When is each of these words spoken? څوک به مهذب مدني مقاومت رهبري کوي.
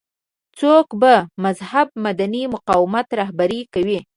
څوک 0.59 0.87
به 1.01 1.13
مهذب 1.43 1.87
مدني 2.05 2.43
مقاومت 2.53 3.07
رهبري 3.19 3.61
کوي. 3.73 3.99